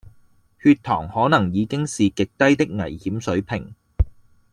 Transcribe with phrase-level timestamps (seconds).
[0.63, 3.75] 血糖可能已經是極低的危險水平